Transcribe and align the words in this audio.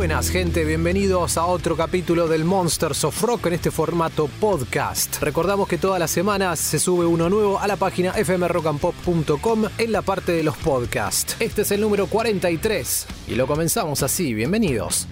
buenas 0.00 0.30
gente, 0.30 0.64
bienvenidos 0.64 1.36
a 1.36 1.44
otro 1.44 1.76
capítulo 1.76 2.26
del 2.26 2.42
Monsters 2.46 3.04
of 3.04 3.20
Rock 3.20 3.48
en 3.48 3.52
este 3.52 3.70
formato 3.70 4.30
podcast. 4.40 5.20
Recordamos 5.20 5.68
que 5.68 5.76
todas 5.76 6.00
las 6.00 6.10
semanas 6.10 6.58
se 6.58 6.78
sube 6.78 7.04
uno 7.04 7.28
nuevo 7.28 7.60
a 7.60 7.66
la 7.66 7.76
página 7.76 8.14
fmrockandpop.com 8.14 9.64
en 9.76 9.92
la 9.92 10.00
parte 10.00 10.32
de 10.32 10.42
los 10.42 10.56
podcasts. 10.56 11.36
Este 11.38 11.60
es 11.60 11.70
el 11.72 11.82
número 11.82 12.06
43 12.06 13.06
y 13.28 13.34
lo 13.34 13.46
comenzamos 13.46 14.02
así, 14.02 14.32
bienvenidos. 14.32 15.06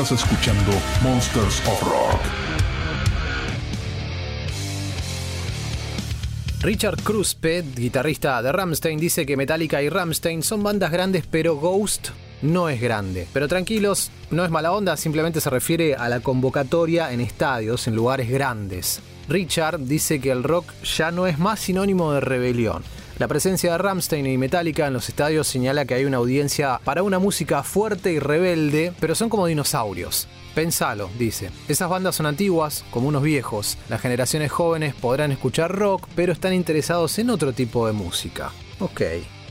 Estás 0.00 0.22
escuchando 0.22 0.70
Monsters 1.02 1.60
of 1.66 1.82
Rock. 1.82 2.20
Richard 6.60 7.02
Kruspe, 7.02 7.64
guitarrista 7.74 8.40
de 8.40 8.52
Ramstein, 8.52 9.00
dice 9.00 9.26
que 9.26 9.36
Metallica 9.36 9.82
y 9.82 9.88
Ramstein 9.88 10.44
son 10.44 10.62
bandas 10.62 10.92
grandes, 10.92 11.26
pero 11.28 11.56
Ghost 11.56 12.10
no 12.42 12.68
es 12.68 12.80
grande. 12.80 13.26
Pero 13.32 13.48
tranquilos, 13.48 14.12
no 14.30 14.44
es 14.44 14.52
mala 14.52 14.70
onda, 14.70 14.96
simplemente 14.96 15.40
se 15.40 15.50
refiere 15.50 15.96
a 15.96 16.08
la 16.08 16.20
convocatoria 16.20 17.12
en 17.12 17.20
estadios, 17.20 17.88
en 17.88 17.96
lugares 17.96 18.30
grandes. 18.30 19.00
Richard 19.28 19.80
dice 19.80 20.20
que 20.20 20.30
el 20.30 20.44
rock 20.44 20.72
ya 20.84 21.10
no 21.10 21.26
es 21.26 21.40
más 21.40 21.58
sinónimo 21.58 22.12
de 22.12 22.20
rebelión. 22.20 22.84
La 23.18 23.26
presencia 23.26 23.72
de 23.72 23.78
Ramstein 23.78 24.26
y 24.26 24.38
Metallica 24.38 24.86
en 24.86 24.92
los 24.92 25.08
estadios 25.08 25.48
señala 25.48 25.84
que 25.84 25.94
hay 25.94 26.04
una 26.04 26.18
audiencia 26.18 26.80
para 26.84 27.02
una 27.02 27.18
música 27.18 27.64
fuerte 27.64 28.12
y 28.12 28.20
rebelde, 28.20 28.92
pero 29.00 29.16
son 29.16 29.28
como 29.28 29.46
dinosaurios. 29.46 30.28
Pensalo, 30.54 31.10
dice. 31.18 31.50
Esas 31.66 31.90
bandas 31.90 32.14
son 32.14 32.26
antiguas, 32.26 32.84
como 32.92 33.08
unos 33.08 33.24
viejos. 33.24 33.76
Las 33.88 34.02
generaciones 34.02 34.52
jóvenes 34.52 34.94
podrán 34.94 35.32
escuchar 35.32 35.74
rock, 35.74 36.06
pero 36.14 36.32
están 36.32 36.52
interesados 36.52 37.18
en 37.18 37.30
otro 37.30 37.52
tipo 37.52 37.88
de 37.88 37.92
música. 37.92 38.52
Ok. 38.78 39.02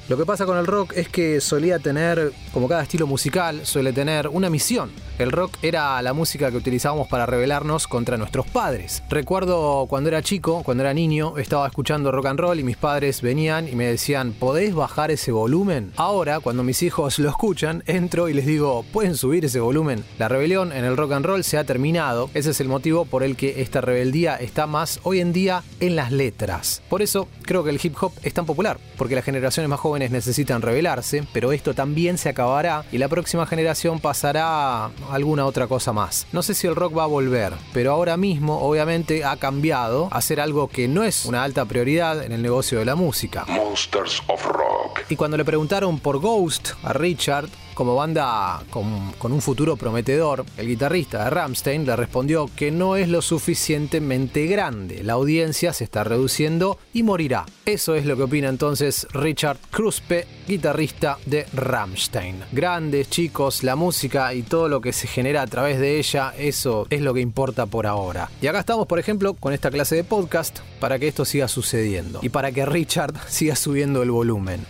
Lo 0.08 0.16
que 0.16 0.26
pasa 0.26 0.46
con 0.46 0.58
el 0.58 0.66
rock 0.66 0.94
es 0.96 1.10
que 1.10 1.42
solía 1.42 1.80
tener, 1.80 2.32
como 2.54 2.70
cada 2.70 2.84
estilo 2.84 3.06
musical, 3.06 3.66
suele 3.66 3.92
tener 3.92 4.30
una 4.30 4.50
misión. 4.50 4.90
El 5.20 5.32
rock 5.32 5.58
era 5.64 6.00
la 6.04 6.14
música 6.14 6.52
que 6.52 6.58
utilizábamos 6.58 7.08
para 7.08 7.26
rebelarnos 7.26 7.88
contra 7.88 8.18
nuestros 8.18 8.46
padres. 8.46 9.02
Recuerdo 9.10 9.88
cuando 9.90 10.10
era 10.10 10.22
chico, 10.22 10.62
cuando 10.64 10.84
era 10.84 10.94
niño, 10.94 11.40
estaba 11.40 11.66
escuchando 11.66 12.12
rock 12.12 12.28
and 12.28 12.40
roll 12.40 12.60
y 12.60 12.64
mis 12.64 12.78
padres 12.78 13.24
venían 13.24 13.68
y 13.68 13.72
me 13.72 13.88
decían, 13.88 14.32
¿podés 14.34 14.76
bajar 14.76 15.10
ese 15.10 15.32
volumen? 15.32 15.92
Ahora, 15.96 16.40
cuando 16.40 16.64
mis 16.64 16.84
hijos 16.84 17.18
lo 17.18 17.30
escuchan, 17.30 17.82
entro 17.88 18.30
y 18.30 18.34
les 18.34 18.46
digo, 18.46 18.86
¿pueden 18.94 19.16
subir 19.16 19.44
ese 19.44 19.60
volumen? 19.60 20.04
La 20.20 20.28
rebelión 20.28 20.72
en 20.72 20.86
el 20.86 20.96
rock 20.96 21.14
and 21.14 21.26
roll 21.26 21.44
se 21.44 21.58
ha 21.58 21.64
terminado. 21.64 22.30
Ese 22.36 22.52
es 22.52 22.62
el 22.62 22.68
motivo 22.68 23.06
por 23.06 23.24
el 23.24 23.36
que 23.36 23.62
esta 23.64 23.82
rebeldía 23.82 24.36
está 24.36 24.68
más 24.68 25.00
hoy 25.02 25.20
en 25.20 25.34
día 25.34 25.64
en 25.80 25.96
las 25.96 26.12
letras. 26.12 26.84
Por 26.90 27.02
eso 27.02 27.28
creo 27.42 27.64
que 27.64 27.72
el 27.72 27.80
hip 27.82 27.96
hop 28.00 28.12
es 28.22 28.36
tan 28.36 28.46
popular, 28.46 28.78
porque 28.98 29.16
las 29.16 29.26
generaciones 29.26 29.68
más 29.68 29.80
jóvenes 29.80 30.12
necesitan 30.12 30.62
rebelarse, 30.62 31.24
pero 31.34 31.54
esto 31.54 31.74
también 31.74 32.20
se 32.20 32.30
acabará 32.30 32.86
y 32.92 33.00
la 33.00 33.08
próxima 33.08 33.48
generación 33.48 34.00
pasará 34.00 34.92
alguna 35.12 35.46
otra 35.46 35.68
cosa 35.68 35.94
más. 35.94 36.28
No 36.32 36.42
sé 36.42 36.54
si 36.54 36.68
el 36.68 36.76
rock 36.76 36.98
va 36.98 37.04
a 37.04 37.08
volver, 37.08 37.54
pero 37.74 37.92
ahora 37.92 38.18
mismo 38.18 38.60
obviamente 38.62 39.24
ha 39.24 39.38
cambiado 39.38 40.08
a 40.12 40.22
ser 40.22 40.40
algo 40.40 40.68
que 40.68 40.88
no 40.88 41.04
es 41.04 41.26
una 41.26 41.44
alta 41.44 41.66
prioridad 41.66 42.24
en 42.24 42.32
el 42.32 42.42
negocio 42.42 42.80
de 42.80 42.86
la 42.86 42.96
música. 42.96 43.46
Monsters 43.48 44.22
of 44.28 44.46
Rock. 44.46 45.02
Y 45.10 45.16
cuando 45.16 45.38
le 45.38 45.46
preguntaron 45.46 46.00
por 46.00 46.20
Ghost 46.20 46.72
a 46.84 46.94
Richard, 46.94 47.50
como 47.78 47.94
banda 47.94 48.64
con, 48.72 49.32
un 49.32 49.42
futuro 49.42 49.76
prometedor, 49.76 50.44
el 50.58 50.68
guitarrista 50.68 51.24
de 51.24 51.30
Ramstein 51.30 51.86
le 51.86 51.96
respondió 51.96 52.50
que 52.56 52.72
no 52.72 52.96
es 52.96 53.08
lo 53.08 53.22
suficientemente 53.22 54.48
grande, 54.48 55.04
la 55.04 55.14
audiencia 55.14 55.74
se 55.74 55.84
está 55.84 56.04
reduciendo 56.04 56.80
y 56.92 57.04
morirá. 57.04 57.46
Eso 57.68 57.94
es 57.94 58.08
lo 58.08 58.18
que 58.18 58.24
opina 58.24 58.50
entonces 58.50 59.06
Richard 59.14 59.60
Kruspe, 59.70 60.26
guitarrista 60.48 61.20
de 61.28 61.46
Ramstein. 61.54 62.46
Grandes, 62.52 63.12
chicos, 63.12 63.64
la 63.64 63.76
música 63.76 64.34
y 64.34 64.42
todo 64.42 64.70
lo 64.70 64.82
que 64.82 64.92
se 64.92 65.06
genera 65.06 65.44
a 65.44 65.48
través 65.48 65.80
de 65.80 66.00
ella, 66.00 66.34
eso 66.36 66.88
es 66.90 67.02
lo 67.02 67.14
que 67.14 67.22
importa 67.22 67.68
por 67.68 67.86
ahora. 67.86 68.32
Y 68.42 68.48
acá 68.48 68.62
estamos, 68.62 68.88
por 68.88 68.98
ejemplo, 68.98 69.36
con 69.36 69.54
esta 69.54 69.70
clase 69.70 69.96
de 69.96 70.04
podcast 70.04 70.62
para 70.80 70.98
que 70.98 71.08
esto 71.08 71.26
siga 71.26 71.48
sucediendo 71.48 72.22
y 72.24 72.30
para 72.30 72.52
que 72.52 72.66
Richard 72.66 73.14
siga 73.28 73.56
subiendo 73.56 74.02
el 74.02 74.10
volumen. 74.10 74.66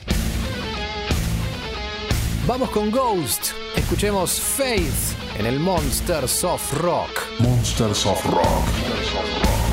Vamos 2.47 2.69
con 2.69 2.89
Ghost. 2.89 3.51
Escuchemos 3.75 4.39
Faith 4.39 5.37
en 5.37 5.45
el 5.45 5.59
Monsters 5.59 6.45
of 6.45 6.73
Rock. 6.81 7.09
Monsters 7.39 8.05
of 8.05 8.25
Rock. 8.25 8.45
Rock 8.45 9.66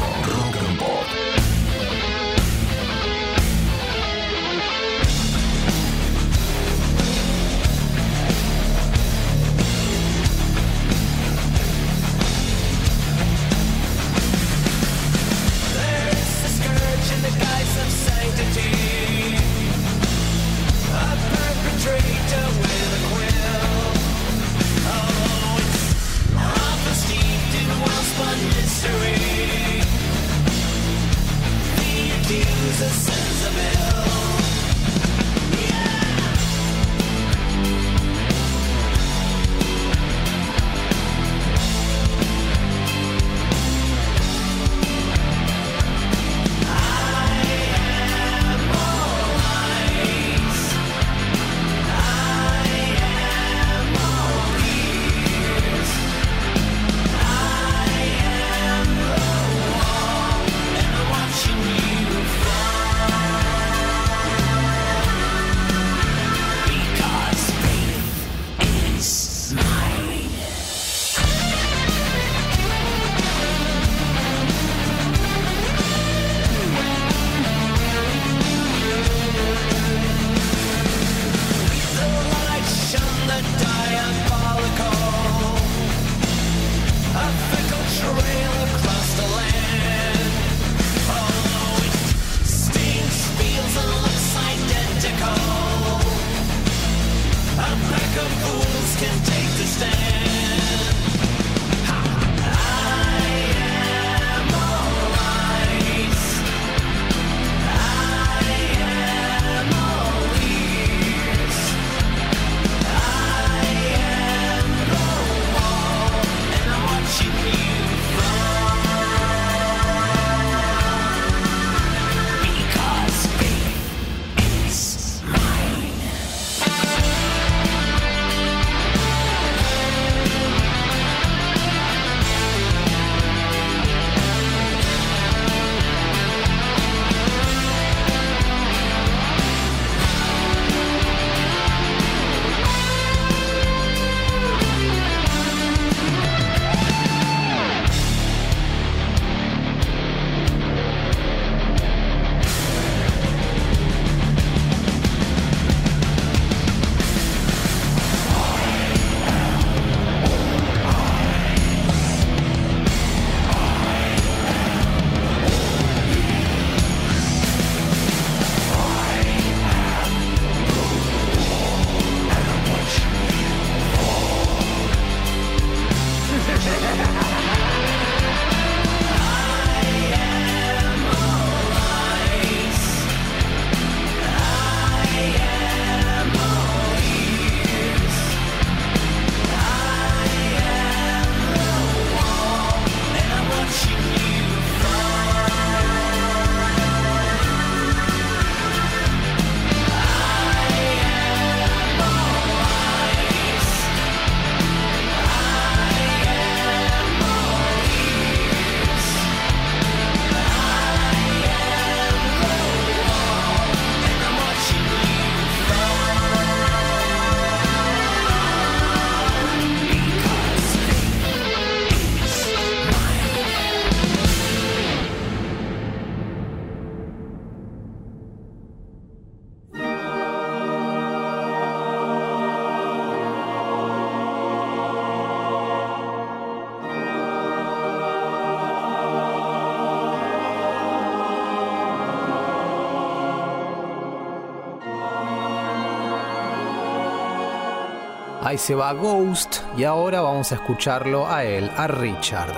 Ahí 248.54 248.58
se 248.58 248.76
va 248.76 248.92
Ghost 248.92 249.62
y 249.76 249.82
ahora 249.82 250.20
vamos 250.20 250.52
a 250.52 250.54
escucharlo 250.54 251.26
a 251.26 251.42
él, 251.42 251.68
a 251.76 251.88
Richard. 251.88 252.54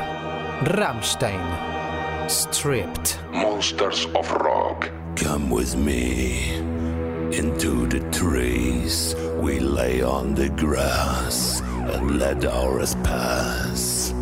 Rammstein. 0.65 1.41
Stripped. 2.29 3.19
Monsters 3.33 4.07
of 4.15 4.31
Rock. 4.31 4.91
Come 5.19 5.49
with 5.49 5.75
me. 5.75 6.57
Into 7.33 7.87
the 7.87 8.01
trees 8.11 9.17
we 9.41 9.59
lay 9.59 10.03
on 10.03 10.35
the 10.35 10.51
grass 10.51 11.63
and 11.95 12.19
let 12.19 12.45
hours 12.45 12.95
pass. 12.97 14.13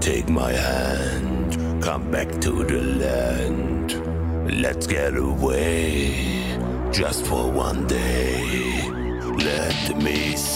Take 0.00 0.28
my 0.28 0.52
hand, 0.52 1.82
come 1.82 2.10
back 2.10 2.28
to 2.42 2.62
the 2.62 2.82
land. 2.82 4.60
Let's 4.60 4.86
get 4.86 5.16
away 5.16 6.58
just 6.92 7.24
for 7.24 7.50
one 7.50 7.86
day 7.86 8.65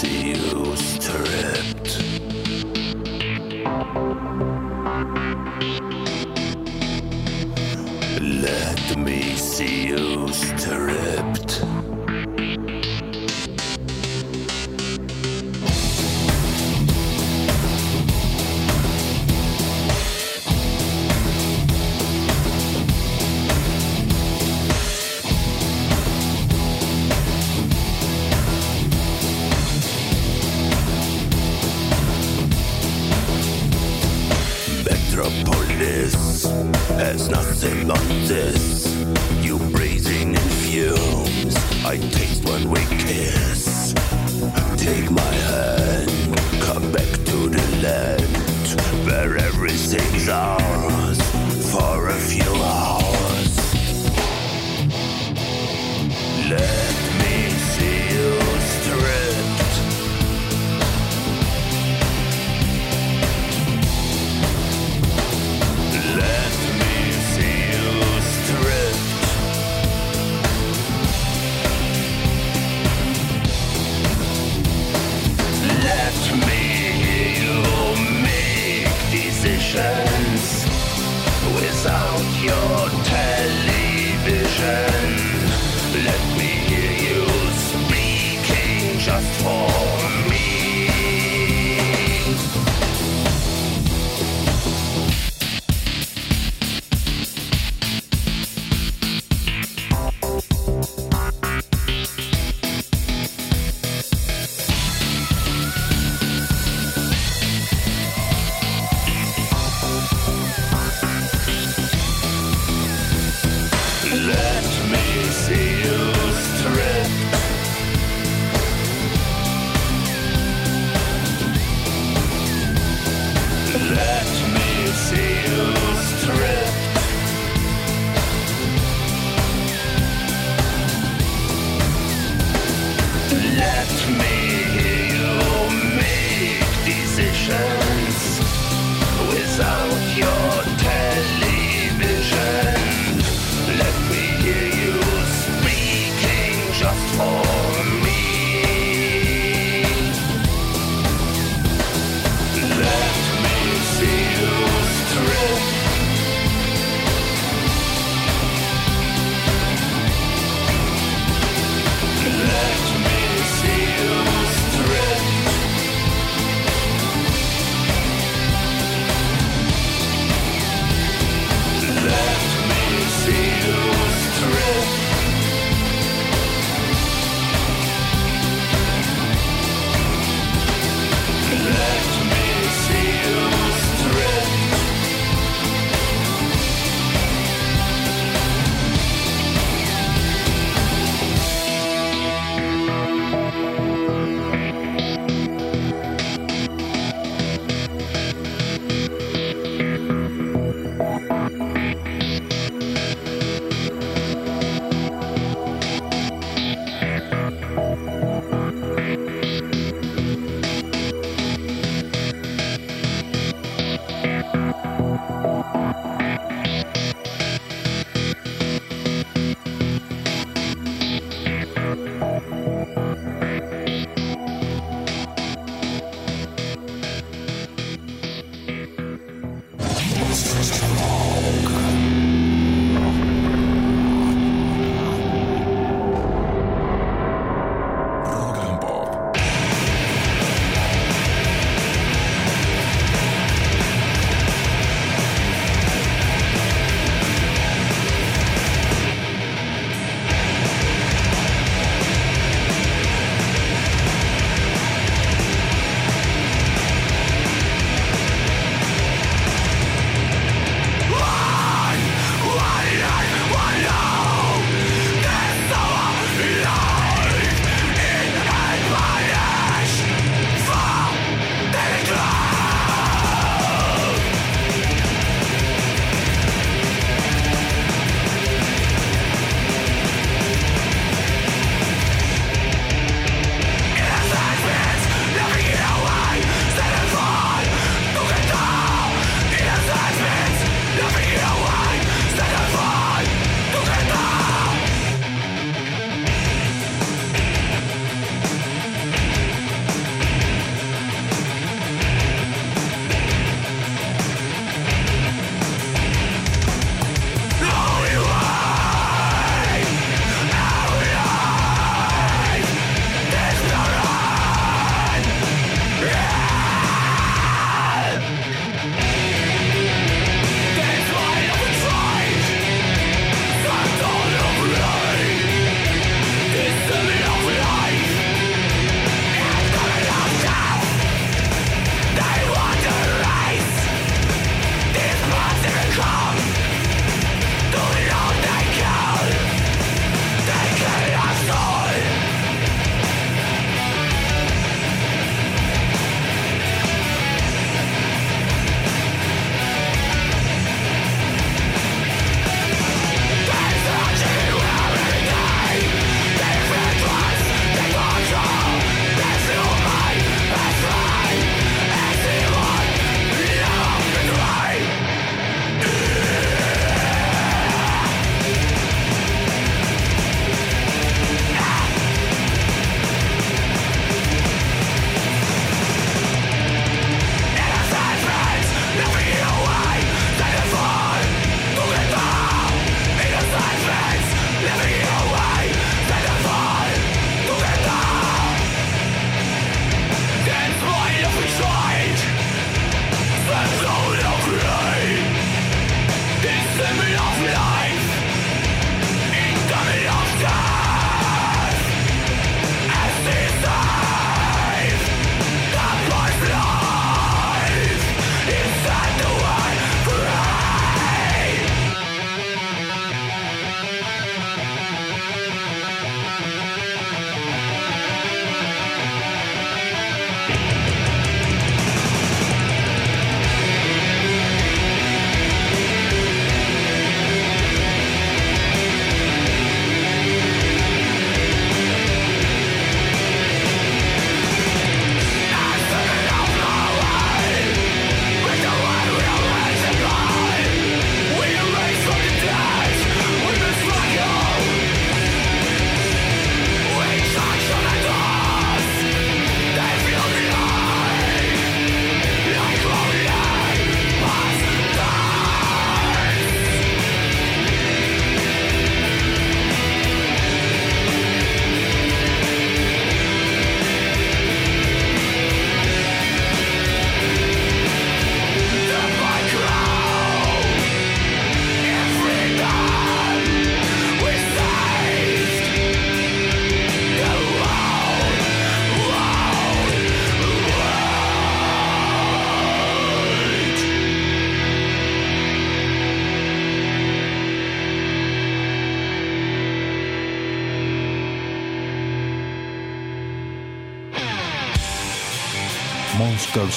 see 0.00 0.30
you. 0.30 0.89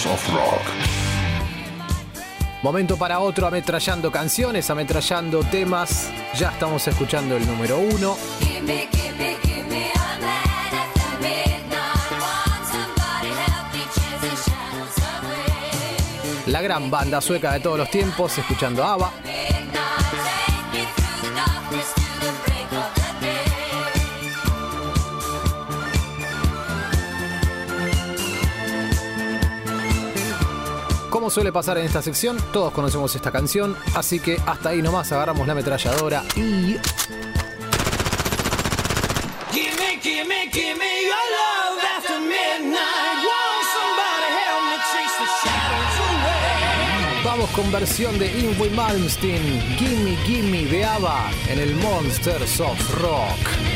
Monsters 0.03 0.05
of 0.05 0.29
Rock. 0.33 0.61
Momento 2.61 2.97
para 2.97 3.19
otro 3.19 3.47
ametrallando 3.47 4.11
canciones, 4.11 4.69
ametrallando 4.69 5.43
temas. 5.43 6.09
Ya 6.35 6.49
estamos 6.49 6.87
escuchando 6.87 7.35
el 7.35 7.45
número 7.45 7.77
uno. 7.79 8.15
La 16.47 16.61
gran 16.61 16.91
banda 16.91 17.21
sueca 17.21 17.53
de 17.53 17.59
todos 17.59 17.77
los 17.77 17.89
tiempos, 17.89 18.37
escuchando 18.37 18.83
ABBA. 18.83 19.22
Suele 31.33 31.51
pasar 31.51 31.79
en 31.79 31.85
esta 31.85 32.03
sección, 32.03 32.37
todos 32.53 32.71
conocemos 32.71 33.15
esta 33.15 33.31
canción, 33.31 33.75
así 33.95 34.19
que 34.19 34.39
hasta 34.45 34.69
ahí 34.69 34.83
nomás 34.83 35.11
agarramos 35.11 35.47
la 35.47 35.53
ametralladora 35.53 36.23
y 36.35 36.77
vamos 47.25 47.49
con 47.49 47.71
versión 47.71 48.19
de 48.19 48.27
Ingrid 48.39 48.71
Malmsteen, 48.73 49.59
Gimme 49.77 50.15
Gimme 50.27 50.65
de 50.65 50.85
ABBA 50.85 51.31
en 51.49 51.59
el 51.59 51.75
Monsters 51.77 52.59
of 52.59 53.01
Rock. 53.01 53.72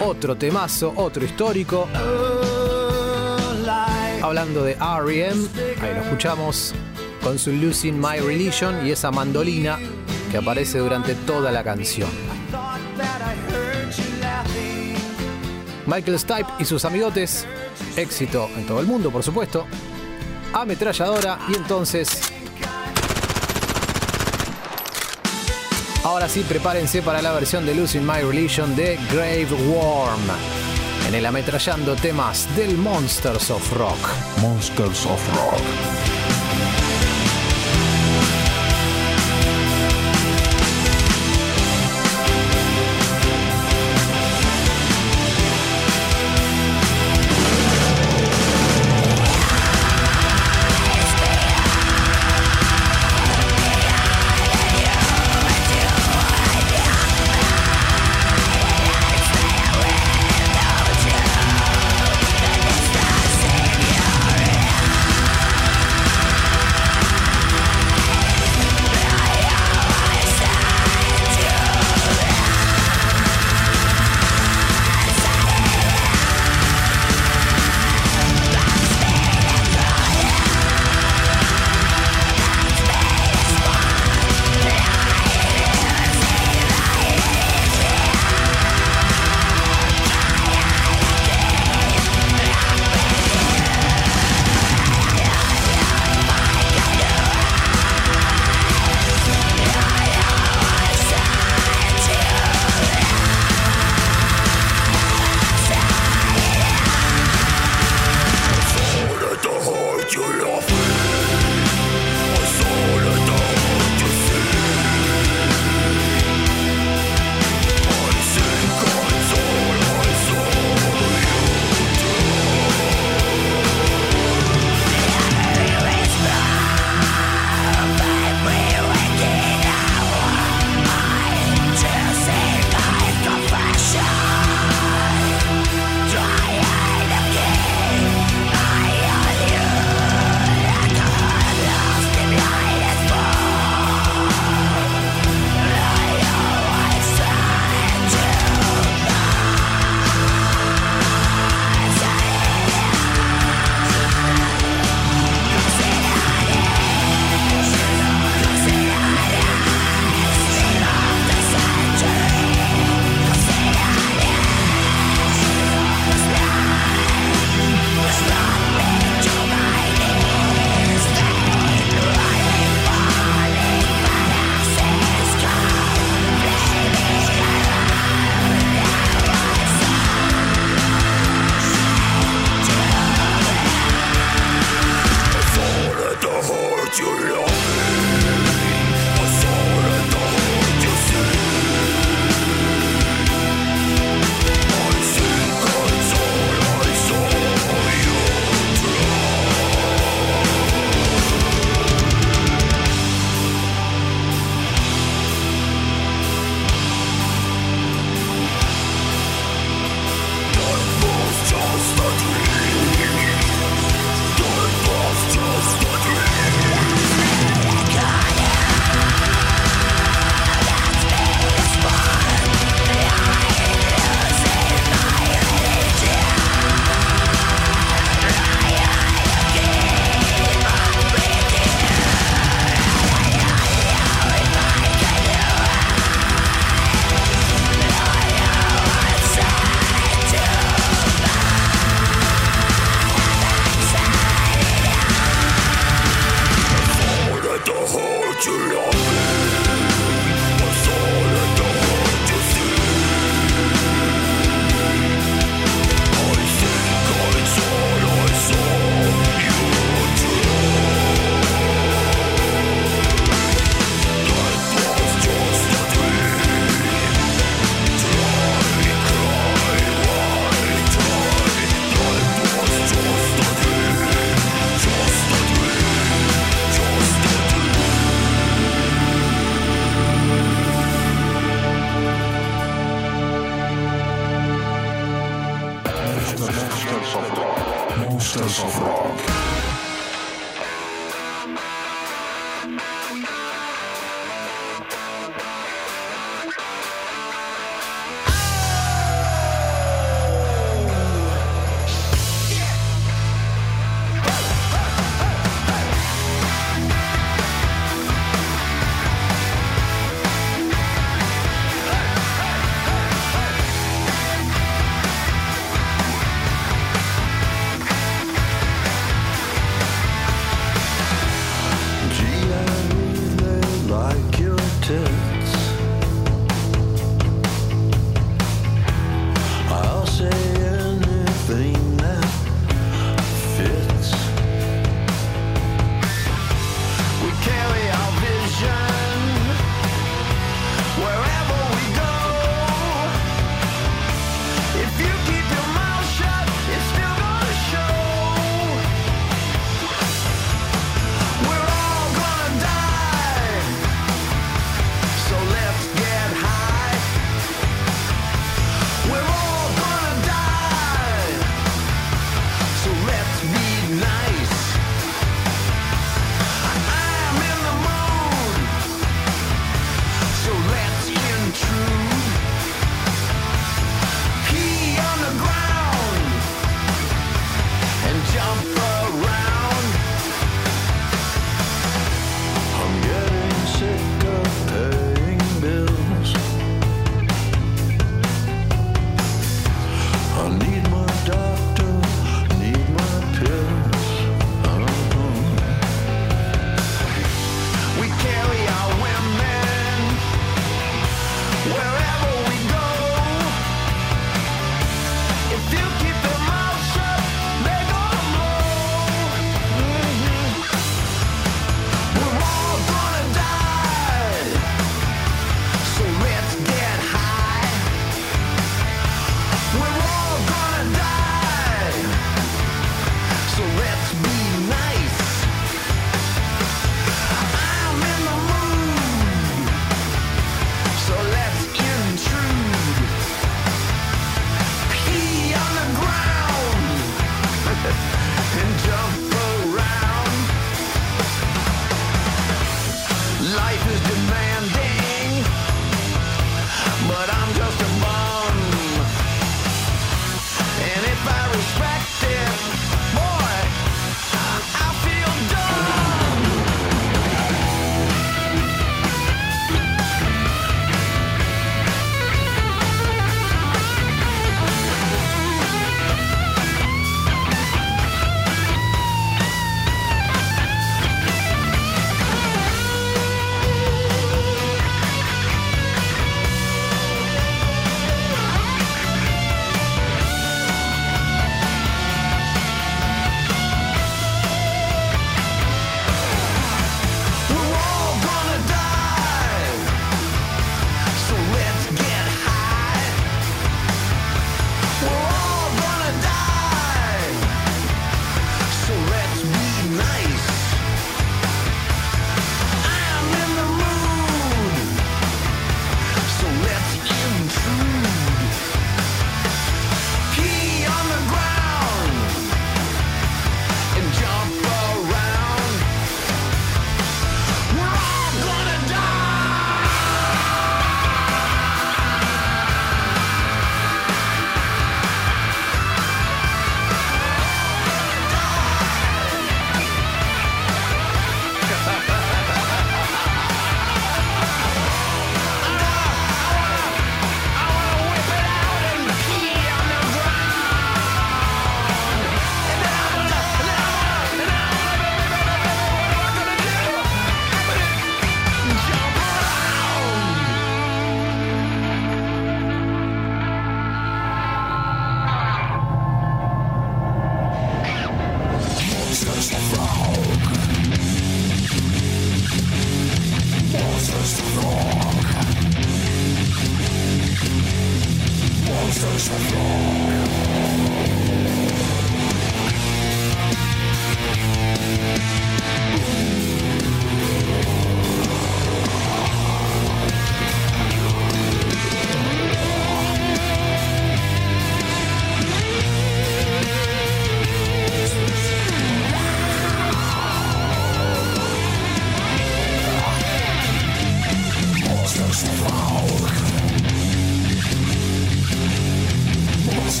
Otro 0.00 0.36
temazo, 0.36 0.92
otro 0.94 1.24
histórico. 1.24 1.88
Hablando 4.22 4.62
de 4.62 4.72
R.E.M., 4.72 5.48
ahí 5.80 5.94
lo 5.94 6.02
escuchamos 6.02 6.72
con 7.20 7.36
su 7.38 7.50
Losing 7.52 7.98
My 7.98 8.20
Religion 8.20 8.86
y 8.86 8.92
esa 8.92 9.10
mandolina 9.10 9.78
que 10.30 10.38
aparece 10.38 10.78
durante 10.78 11.14
toda 11.14 11.50
la 11.50 11.64
canción. 11.64 12.08
Michael 15.86 16.18
Stipe 16.18 16.48
y 16.60 16.64
sus 16.64 16.84
amigotes, 16.84 17.44
éxito 17.96 18.48
en 18.56 18.66
todo 18.66 18.78
el 18.80 18.86
mundo, 18.86 19.10
por 19.10 19.24
supuesto. 19.24 19.66
Ametralladora 20.52 21.40
y 21.48 21.56
entonces 21.56 22.31
Ahora 26.04 26.28
sí, 26.28 26.42
prepárense 26.42 27.00
para 27.00 27.22
la 27.22 27.32
versión 27.32 27.64
de 27.64 27.74
Losing 27.74 28.04
My 28.04 28.22
Religion 28.22 28.74
de 28.74 28.98
Grave 29.08 29.46
Worm. 29.68 30.20
En 31.06 31.14
el 31.14 31.24
ametrallando 31.24 31.94
temas 31.94 32.48
del 32.56 32.76
Monsters 32.76 33.50
of 33.50 33.72
Rock. 33.72 33.98
Monsters 34.40 35.06
of 35.06 35.36
Rock. 35.36 36.11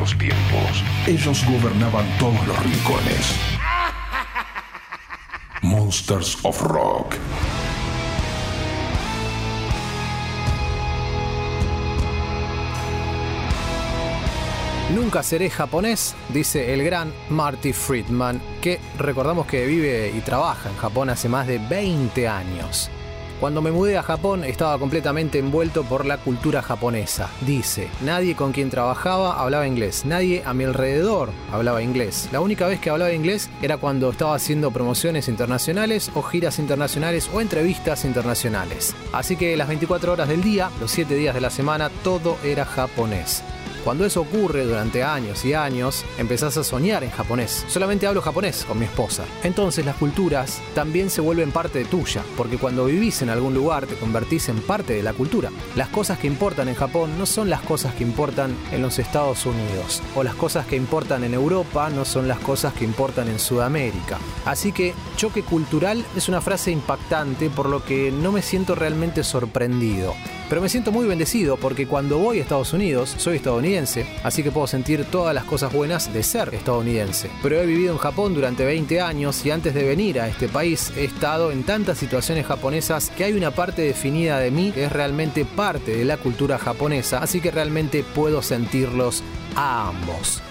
Los 0.00 0.16
tiempos, 0.16 0.82
ellos 1.06 1.44
gobernaban 1.44 2.06
todos 2.18 2.46
los 2.46 2.58
rincones. 2.64 3.36
Monsters 5.62 6.38
of 6.42 6.62
Rock. 6.62 7.16
Nunca 14.94 15.22
seré 15.22 15.50
japonés, 15.50 16.16
dice 16.30 16.72
el 16.72 16.82
gran 16.82 17.12
Marty 17.28 17.74
Friedman, 17.74 18.40
que 18.62 18.80
recordamos 18.98 19.46
que 19.46 19.66
vive 19.66 20.12
y 20.16 20.20
trabaja 20.20 20.70
en 20.70 20.76
Japón 20.78 21.10
hace 21.10 21.28
más 21.28 21.46
de 21.46 21.58
20 21.58 22.26
años. 22.26 22.90
Cuando 23.40 23.62
me 23.62 23.70
mudé 23.70 23.96
a 23.96 24.02
Japón 24.02 24.44
estaba 24.44 24.78
completamente 24.78 25.38
envuelto 25.38 25.82
por 25.82 26.04
la 26.04 26.18
cultura 26.18 26.60
japonesa. 26.60 27.30
Dice, 27.40 27.88
nadie 28.02 28.36
con 28.36 28.52
quien 28.52 28.68
trabajaba 28.68 29.40
hablaba 29.40 29.66
inglés, 29.66 30.04
nadie 30.04 30.42
a 30.44 30.52
mi 30.52 30.64
alrededor 30.64 31.30
hablaba 31.50 31.82
inglés. 31.82 32.28
La 32.32 32.42
única 32.42 32.66
vez 32.66 32.80
que 32.80 32.90
hablaba 32.90 33.14
inglés 33.14 33.48
era 33.62 33.78
cuando 33.78 34.10
estaba 34.10 34.34
haciendo 34.34 34.70
promociones 34.70 35.26
internacionales 35.26 36.10
o 36.14 36.20
giras 36.20 36.58
internacionales 36.58 37.30
o 37.32 37.40
entrevistas 37.40 38.04
internacionales. 38.04 38.94
Así 39.14 39.36
que 39.36 39.56
las 39.56 39.68
24 39.68 40.12
horas 40.12 40.28
del 40.28 40.42
día, 40.42 40.68
los 40.78 40.90
7 40.90 41.14
días 41.14 41.34
de 41.34 41.40
la 41.40 41.48
semana, 41.48 41.90
todo 42.04 42.36
era 42.44 42.66
japonés. 42.66 43.42
Cuando 43.84 44.04
eso 44.04 44.20
ocurre 44.20 44.64
durante 44.64 45.02
años 45.02 45.44
y 45.44 45.54
años, 45.54 46.04
empezás 46.18 46.56
a 46.56 46.64
soñar 46.64 47.02
en 47.02 47.10
japonés. 47.10 47.64
Solamente 47.68 48.06
hablo 48.06 48.20
japonés 48.20 48.64
con 48.64 48.78
mi 48.78 48.84
esposa. 48.84 49.24
Entonces 49.42 49.84
las 49.86 49.96
culturas 49.96 50.60
también 50.74 51.08
se 51.08 51.20
vuelven 51.20 51.50
parte 51.50 51.84
tuya, 51.84 52.22
porque 52.36 52.58
cuando 52.58 52.84
vivís 52.84 53.22
en 53.22 53.30
algún 53.30 53.54
lugar 53.54 53.86
te 53.86 53.94
convertís 53.94 54.48
en 54.48 54.60
parte 54.60 54.92
de 54.92 55.02
la 55.02 55.14
cultura. 55.14 55.50
Las 55.76 55.88
cosas 55.88 56.18
que 56.18 56.26
importan 56.26 56.68
en 56.68 56.74
Japón 56.74 57.18
no 57.18 57.26
son 57.26 57.48
las 57.48 57.62
cosas 57.62 57.94
que 57.94 58.04
importan 58.04 58.54
en 58.70 58.82
los 58.82 58.98
Estados 58.98 59.46
Unidos, 59.46 60.02
o 60.14 60.22
las 60.22 60.34
cosas 60.34 60.66
que 60.66 60.76
importan 60.76 61.24
en 61.24 61.34
Europa 61.34 61.88
no 61.90 62.04
son 62.04 62.28
las 62.28 62.38
cosas 62.38 62.74
que 62.74 62.84
importan 62.84 63.28
en 63.28 63.38
Sudamérica. 63.38 64.18
Así 64.44 64.72
que 64.72 64.94
choque 65.16 65.42
cultural 65.42 66.04
es 66.16 66.28
una 66.28 66.40
frase 66.40 66.70
impactante 66.70 67.50
por 67.50 67.68
lo 67.68 67.84
que 67.84 68.10
no 68.10 68.32
me 68.32 68.42
siento 68.42 68.74
realmente 68.74 69.24
sorprendido. 69.24 70.14
Pero 70.50 70.60
me 70.60 70.68
siento 70.68 70.90
muy 70.90 71.06
bendecido 71.06 71.56
porque 71.56 71.86
cuando 71.86 72.18
voy 72.18 72.38
a 72.40 72.42
Estados 72.42 72.72
Unidos 72.72 73.14
soy 73.18 73.36
estadounidense, 73.36 74.04
así 74.24 74.42
que 74.42 74.50
puedo 74.50 74.66
sentir 74.66 75.04
todas 75.04 75.32
las 75.32 75.44
cosas 75.44 75.72
buenas 75.72 76.12
de 76.12 76.24
ser 76.24 76.52
estadounidense. 76.52 77.30
Pero 77.40 77.60
he 77.60 77.66
vivido 77.66 77.92
en 77.92 77.98
Japón 77.98 78.34
durante 78.34 78.64
20 78.64 79.00
años 79.00 79.46
y 79.46 79.52
antes 79.52 79.74
de 79.74 79.84
venir 79.84 80.20
a 80.20 80.26
este 80.26 80.48
país 80.48 80.92
he 80.96 81.04
estado 81.04 81.52
en 81.52 81.62
tantas 81.62 81.98
situaciones 81.98 82.46
japonesas 82.46 83.10
que 83.16 83.22
hay 83.22 83.34
una 83.34 83.52
parte 83.52 83.82
definida 83.82 84.40
de 84.40 84.50
mí 84.50 84.72
que 84.72 84.86
es 84.86 84.92
realmente 84.92 85.44
parte 85.44 85.96
de 85.96 86.04
la 86.04 86.16
cultura 86.16 86.58
japonesa, 86.58 87.18
así 87.18 87.40
que 87.40 87.52
realmente 87.52 88.02
puedo 88.02 88.42
sentirlos 88.42 89.22
a 89.54 89.90
ambos. 89.90 90.42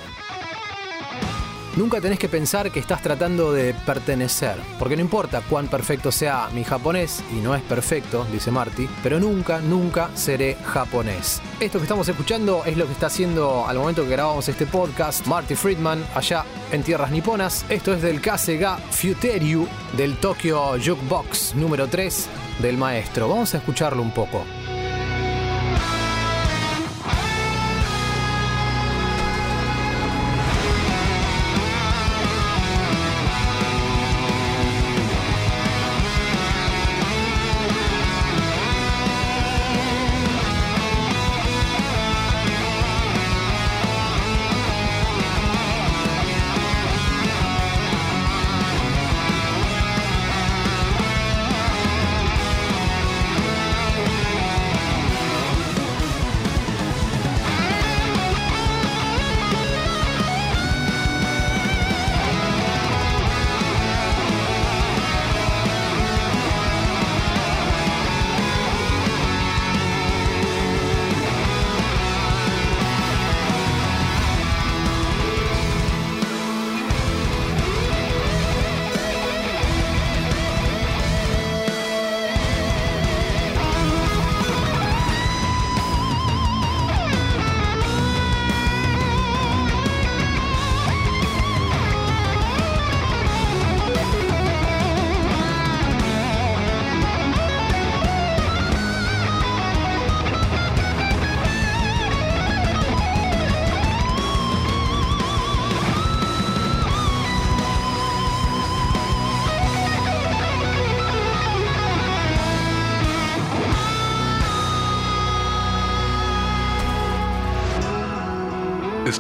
Nunca 1.76 2.02
tenés 2.02 2.20
que 2.20 2.28
pensar 2.28 2.72
que 2.72 2.80
estás 2.80 3.02
tratando 3.02 3.54
de 3.54 3.74
pertenecer, 3.74 4.56
porque 4.78 4.96
no 4.96 5.02
importa 5.02 5.42
cuán 5.48 5.68
perfecto 5.68 6.12
sea 6.12 6.50
mi 6.54 6.64
japonés, 6.64 7.24
y 7.32 7.36
no 7.36 7.54
es 7.56 7.62
perfecto, 7.62 8.26
dice 8.32 8.52
Marty, 8.52 8.90
pero 9.04 9.20
nunca, 9.20 9.60
nunca 9.60 10.10
seré 10.16 10.58
japonés. 10.66 11.42
Esto 11.60 11.78
que 11.78 11.84
estamos 11.84 12.08
escuchando 12.10 12.64
es 12.66 12.76
lo 12.76 12.86
que 12.86 12.94
está 12.94 13.08
haciendo 13.08 13.66
al 13.68 13.78
momento 13.78 14.04
que 14.04 14.10
grabamos 14.10 14.50
este 14.50 14.66
podcast 14.66 15.26
Marty 15.28 15.56
Friedman 15.56 16.04
allá 16.16 16.44
en 16.72 16.84
tierras 16.84 17.12
niponas. 17.12 17.66
Esto 17.70 17.94
es 17.94 18.02
del 18.02 18.20
Kasega 18.20 18.78
Futeriu 18.78 19.68
del 19.96 20.18
Tokyo 20.18 20.72
Jukebox 20.74 21.56
número 21.56 21.88
3 21.88 22.28
del 22.62 22.78
maestro. 22.78 23.30
Vamos 23.30 23.54
a 23.54 23.58
escucharlo 23.58 24.02
un 24.02 24.12
poco. 24.12 24.44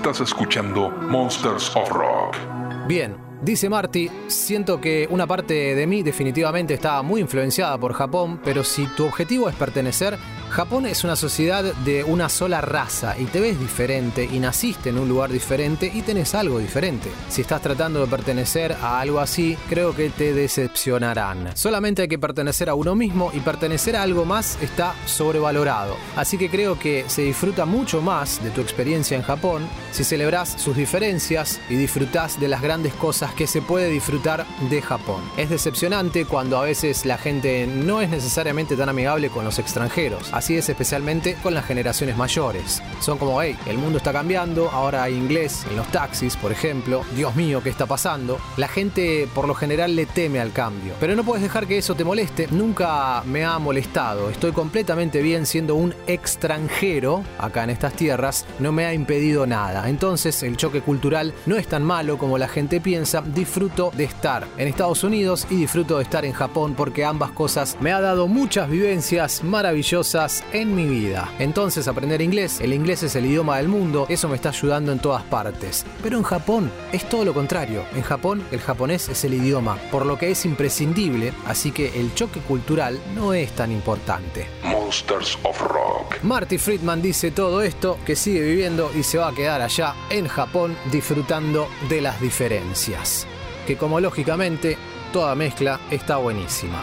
Estás 0.09 0.29
escuchando 0.29 0.89
Monsters 0.89 1.75
of 1.75 1.87
Rock. 1.91 2.35
Bien, 2.87 3.15
dice 3.43 3.69
Marty, 3.69 4.09
siento 4.25 4.81
que 4.81 5.07
una 5.11 5.27
parte 5.27 5.75
de 5.75 5.85
mí 5.85 6.01
definitivamente 6.01 6.73
está 6.73 7.03
muy 7.03 7.21
influenciada 7.21 7.77
por 7.77 7.93
Japón, 7.93 8.41
pero 8.43 8.63
si 8.63 8.87
tu 8.87 9.05
objetivo 9.05 9.47
es 9.49 9.55
pertenecer, 9.55 10.17
Japón 10.49 10.87
es 10.87 11.03
una 11.03 11.15
sociedad 11.15 11.63
de 11.63 12.03
una 12.03 12.27
sola 12.27 12.59
raza 12.59 13.15
y 13.19 13.25
te 13.25 13.39
ves 13.39 13.59
diferente 13.59 14.25
y 14.25 14.39
naciste 14.39 14.89
en 14.89 14.97
un 14.97 15.07
lugar 15.07 15.31
diferente 15.31 15.91
y 15.93 16.01
tenés 16.01 16.33
algo 16.33 16.57
diferente. 16.57 17.11
Si 17.29 17.41
estás 17.41 17.61
tratando 17.61 18.01
de 18.01 18.07
pertenecer 18.07 18.73
a 18.81 18.99
algo 18.99 19.19
así, 19.19 19.55
creo 19.69 19.95
que 19.95 20.09
te 20.09 20.33
decepcionarán. 20.33 21.55
Solamente 21.55 22.01
hay 22.01 22.07
que 22.07 22.17
pertenecer 22.17 22.67
a 22.67 22.73
uno 22.73 22.95
mismo 22.95 23.31
y 23.33 23.41
pertenecer 23.41 23.95
a 23.95 24.01
algo 24.01 24.25
más 24.25 24.57
está 24.59 24.95
sobrevalorado. 25.05 25.95
Así 26.15 26.37
que 26.37 26.49
creo 26.49 26.79
que 26.79 27.05
se 27.07 27.21
disfruta 27.21 27.65
mucho 27.65 28.01
más 28.01 28.43
de 28.43 28.49
tu 28.49 28.61
experiencia 28.61 29.15
en 29.15 29.23
Japón 29.23 29.67
si 29.91 30.03
celebras 30.03 30.55
sus 30.57 30.75
diferencias 30.75 31.59
y 31.69 31.75
disfrutás 31.75 32.39
de 32.39 32.47
las 32.47 32.63
grandes 32.63 32.93
cosas 32.95 33.33
que 33.33 33.45
se 33.45 33.61
puede 33.61 33.89
disfrutar 33.89 34.47
de 34.69 34.81
Japón. 34.81 35.21
Es 35.37 35.51
decepcionante 35.51 36.25
cuando 36.25 36.57
a 36.57 36.63
veces 36.63 37.05
la 37.05 37.19
gente 37.19 37.67
no 37.67 38.01
es 38.01 38.09
necesariamente 38.09 38.75
tan 38.75 38.89
amigable 38.89 39.29
con 39.29 39.45
los 39.45 39.59
extranjeros. 39.59 40.33
Así 40.39 40.55
es 40.55 40.69
especialmente 40.69 41.35
con 41.43 41.53
las 41.53 41.65
generaciones 41.65 42.15
mayores. 42.15 42.81
Son 43.01 43.17
como, 43.17 43.41
hey, 43.41 43.57
el 43.65 43.77
mundo 43.77 43.97
está 43.97 44.13
cambiando, 44.13 44.69
ahora 44.69 45.03
hay 45.03 45.13
inglés 45.13 45.65
en 45.69 45.75
los 45.75 45.85
taxis, 45.89 46.37
por 46.37 46.53
ejemplo. 46.53 47.03
Dios 47.13 47.35
mío, 47.35 47.61
¿qué 47.61 47.69
está 47.69 47.85
pasando? 47.85 48.39
La 48.55 48.69
gente 48.69 49.27
por 49.35 49.49
lo 49.49 49.53
general 49.53 49.97
le 49.97 50.05
teme 50.05 50.39
al 50.39 50.53
cambio. 50.53 50.93
Pero 50.97 51.13
no 51.17 51.25
puedes 51.25 51.43
dejar 51.43 51.67
que 51.67 51.77
eso 51.77 51.93
te 51.93 52.05
moleste. 52.05 52.47
Nunca 52.51 53.21
me 53.25 53.43
ha 53.43 53.59
molestado. 53.59 54.29
Estoy 54.29 54.53
completamente 54.53 55.21
bien 55.21 55.45
siendo 55.45 55.75
un 55.75 55.93
extranjero 56.07 57.21
acá 57.37 57.65
en 57.65 57.71
estas 57.71 57.91
tierras. 57.91 58.45
No 58.59 58.71
me 58.71 58.85
ha 58.85 58.93
impedido 58.93 59.45
nada. 59.45 59.89
Entonces 59.89 60.41
el 60.43 60.55
choque 60.55 60.79
cultural 60.79 61.33
no 61.47 61.57
es 61.57 61.67
tan 61.67 61.83
malo 61.83 62.17
como 62.17 62.37
la 62.37 62.47
gente 62.47 62.79
piensa. 62.79 63.21
Disfruto 63.21 63.91
de 63.93 64.05
estar 64.05 64.47
en 64.57 64.69
Estados 64.69 65.03
Unidos 65.03 65.45
y 65.49 65.55
disfruto 65.57 65.97
de 65.97 66.03
estar 66.03 66.23
en 66.23 66.31
Japón 66.31 66.75
porque 66.77 67.03
ambas 67.03 67.31
cosas 67.31 67.75
me 67.81 67.91
ha 67.91 67.99
dado 67.99 68.29
muchas 68.29 68.69
vivencias 68.69 69.43
maravillosas 69.43 70.28
en 70.53 70.75
mi 70.75 70.85
vida. 70.85 71.33
Entonces 71.39 71.87
aprender 71.87 72.21
inglés, 72.21 72.59
el 72.61 72.73
inglés 72.73 73.03
es 73.03 73.15
el 73.15 73.25
idioma 73.25 73.57
del 73.57 73.67
mundo, 73.67 74.05
eso 74.09 74.29
me 74.29 74.35
está 74.35 74.49
ayudando 74.49 74.91
en 74.91 74.99
todas 74.99 75.23
partes. 75.23 75.85
Pero 76.03 76.17
en 76.17 76.23
Japón 76.23 76.71
es 76.91 77.07
todo 77.07 77.25
lo 77.25 77.33
contrario. 77.33 77.83
En 77.95 78.01
Japón 78.01 78.43
el 78.51 78.59
japonés 78.59 79.09
es 79.09 79.23
el 79.23 79.33
idioma, 79.33 79.77
por 79.91 80.05
lo 80.05 80.17
que 80.17 80.31
es 80.31 80.45
imprescindible, 80.45 81.33
así 81.45 81.71
que 81.71 81.99
el 81.99 82.13
choque 82.13 82.39
cultural 82.41 82.99
no 83.15 83.33
es 83.33 83.51
tan 83.53 83.71
importante. 83.71 84.47
Monsters 84.63 85.37
of 85.43 85.61
Rock. 85.61 86.23
Marty 86.23 86.57
Friedman 86.57 87.01
dice 87.01 87.31
todo 87.31 87.61
esto, 87.61 87.97
que 88.05 88.15
sigue 88.15 88.41
viviendo 88.41 88.91
y 88.95 89.03
se 89.03 89.17
va 89.17 89.29
a 89.29 89.33
quedar 89.33 89.61
allá 89.61 89.95
en 90.09 90.27
Japón 90.27 90.75
disfrutando 90.91 91.67
de 91.89 92.01
las 92.01 92.19
diferencias. 92.21 93.27
Que 93.65 93.77
como 93.77 93.99
lógicamente 93.99 94.77
toda 95.11 95.35
mezcla 95.35 95.79
está 95.91 96.17
buenísima. 96.17 96.81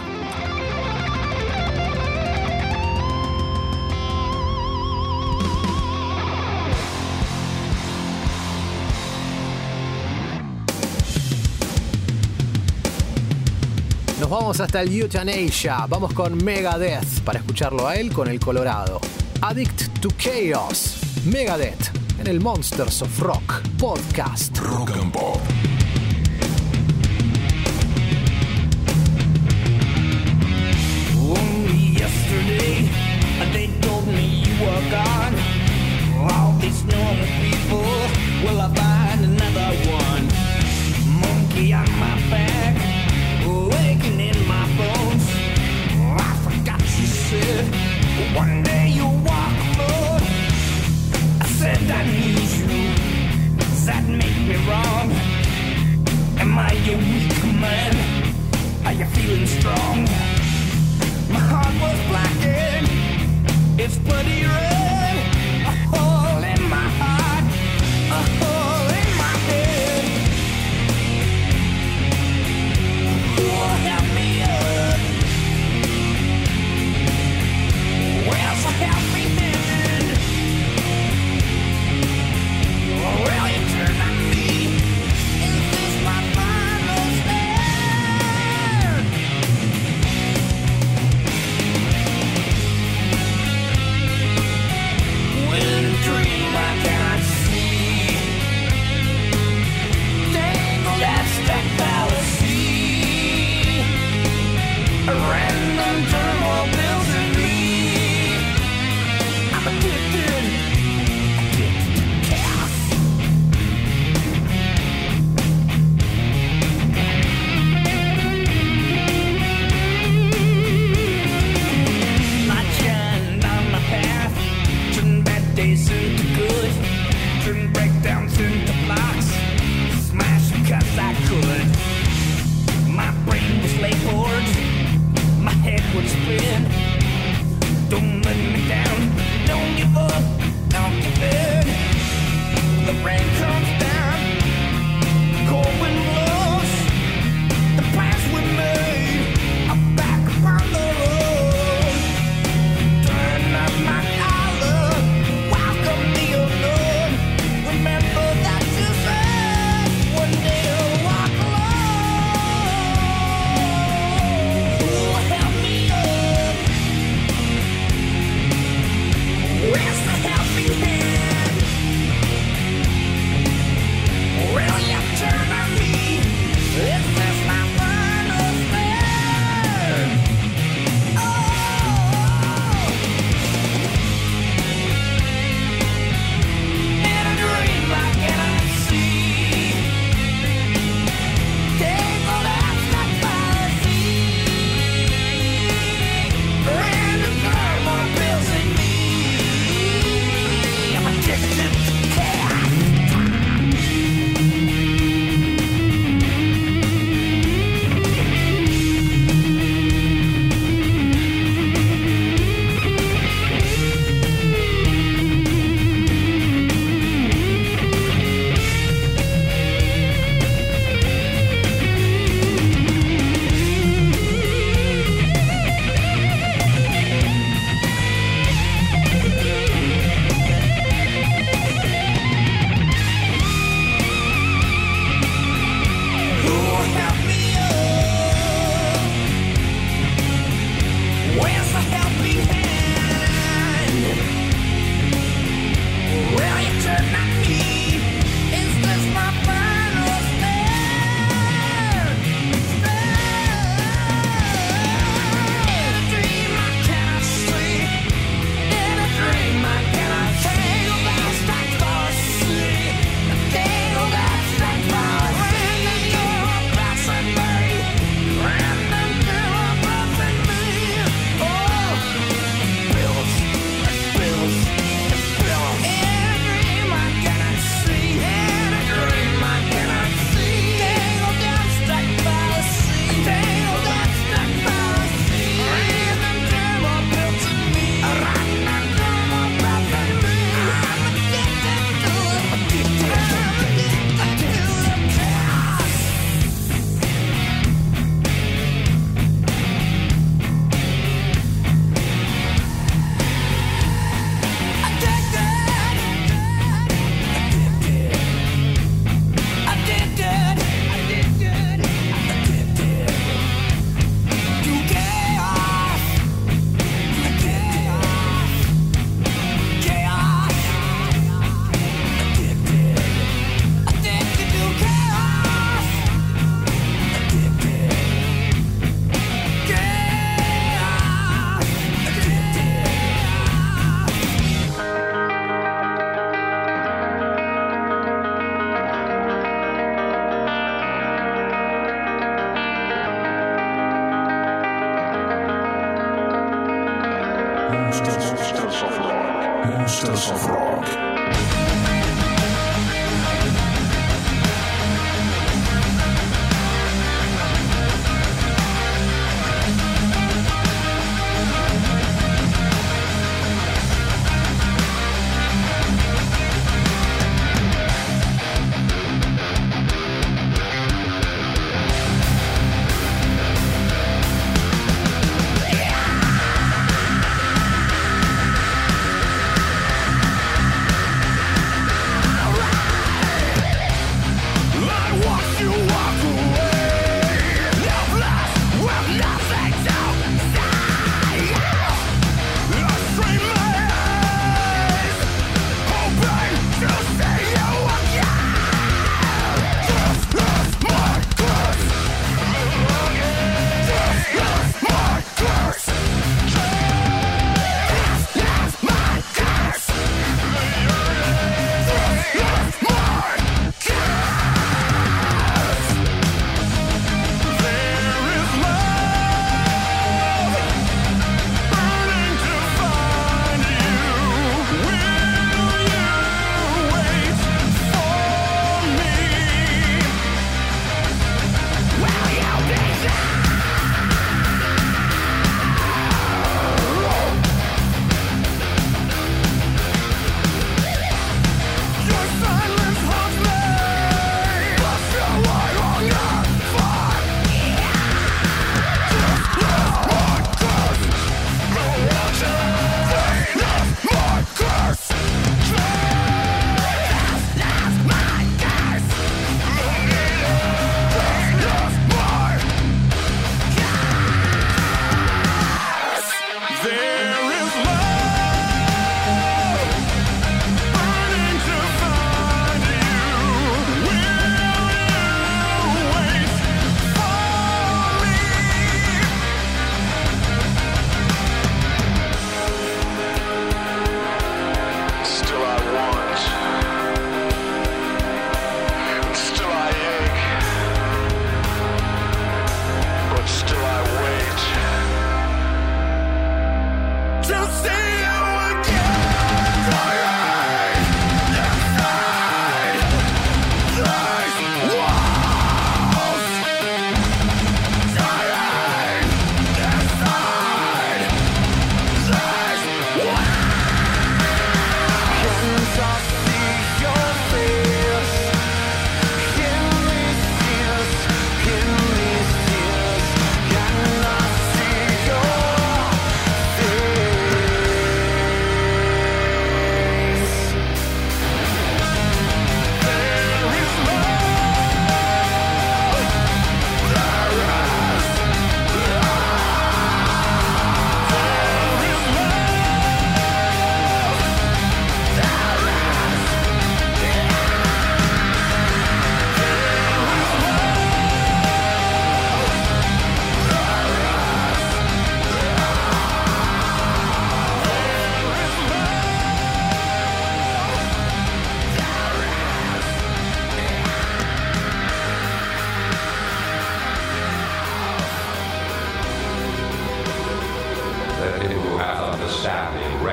Nos 14.21 14.31
vamos 14.31 14.61
hasta 14.61 14.81
el 14.81 14.99
Euthanasia. 14.99 15.85
Vamos 15.89 16.15
con 16.15 16.43
Megadeth 16.43 17.21
para 17.21 17.39
escucharlo 17.39 17.87
a 17.87 17.97
él 17.97 18.11
con 18.13 18.29
el 18.29 18.41
Colorado. 18.41 18.99
Addict 19.43 20.01
to 20.01 20.09
Chaos. 20.17 20.97
Megadeth 21.27 21.91
en 22.19 22.27
el 22.27 22.41
Monsters 22.41 23.03
of 23.03 23.19
Rock 23.21 23.61
podcast. 23.79 24.57
Rock 24.57 24.91
and 24.93 25.13
Pop. 25.13 25.41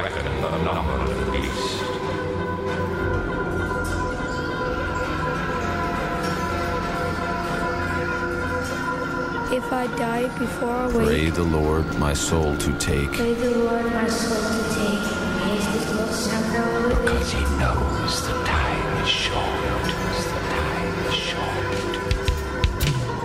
Understanding 0.04 0.41
reckon 0.41 0.41
the 0.41 0.74
number 0.74 0.93
of 0.93 1.26
the 1.26 1.32
beast. 1.32 1.84
If 9.51 9.72
I 9.72 9.86
die 9.97 10.28
before 10.39 10.70
I 10.70 10.88
wake, 10.88 11.06
Pray 11.06 11.30
the 11.30 11.43
Lord 11.43 11.86
my 11.99 12.14
soul 12.14 12.58
to 12.58 12.74
take. 12.80 13.12
pray 13.12 13.34
the 13.36 13.51
Lord 13.60 13.86
my 13.86 14.08
soul 14.10 14.41
to 14.41 14.64
take. 14.74 15.04
Este 15.54 15.80
Dios 15.93 16.16
santo 16.26 16.64
Because 16.89 17.32
he 17.32 17.43
knows 17.62 18.14
the 18.28 18.34
time 18.45 19.04
is 19.04 19.10
short. 19.10 19.86
The 20.34 20.41
time 20.58 20.95
is 21.08 21.16
short. 21.30 21.68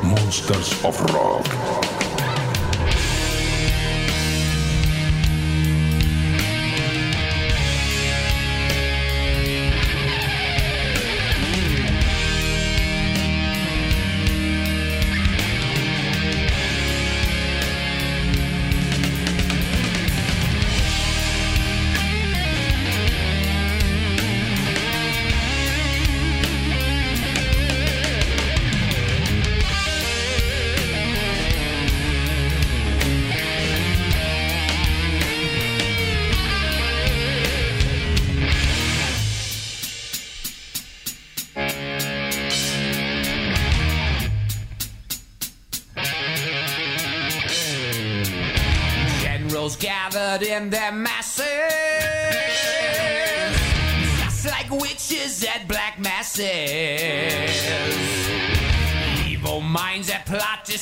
Monsters 0.04 0.84
of 0.84 1.00
Rock. 1.14 1.87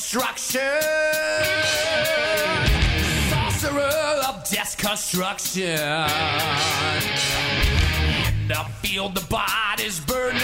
Destruction, 0.08 0.60
sorcerer 3.28 4.22
of 4.28 4.48
death 4.48 4.76
construction. 4.78 5.64
In 8.28 8.46
the 8.46 8.64
field, 8.82 9.16
the 9.16 9.26
body's 9.28 9.98
burning 9.98 10.40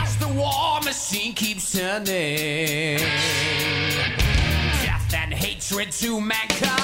as 0.00 0.16
the 0.18 0.26
war 0.34 0.80
machine 0.80 1.32
keeps 1.34 1.70
turning. 1.70 2.98
Death 4.82 5.14
and 5.14 5.32
hatred 5.32 5.92
to 5.92 6.20
mankind, 6.20 6.81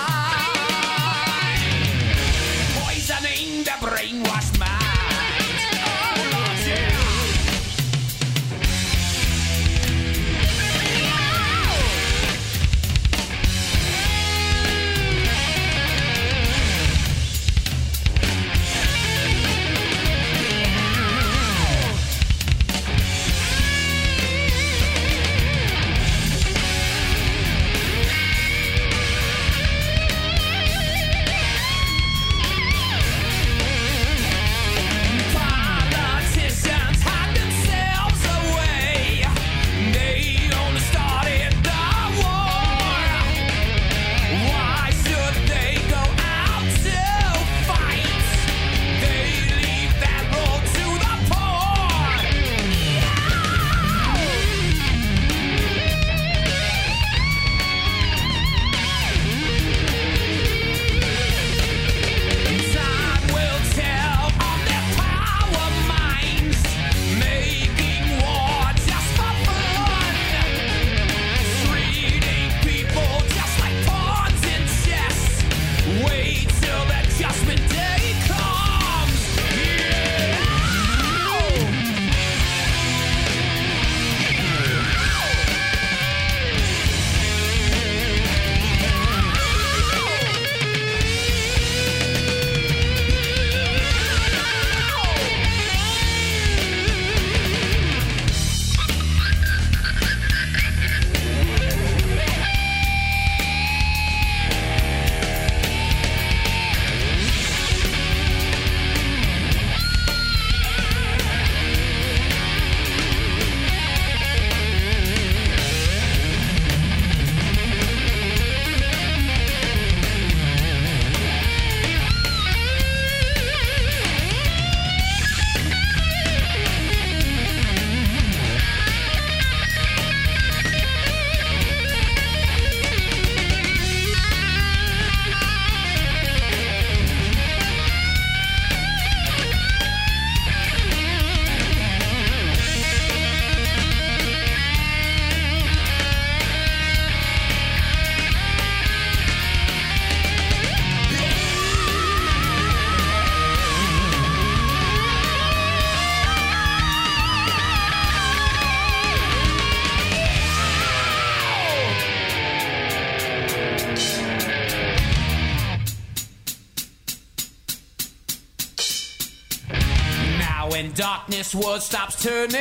darkness 171.38 171.54
world 171.54 171.82
stops 171.82 172.20
turning, 172.20 172.60